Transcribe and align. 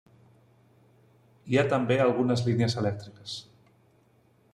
Hi 1.51 1.59
ha 1.61 1.65
també 1.73 1.97
algunes 2.07 2.43
línies 2.47 2.77
elèctriques. 2.83 3.37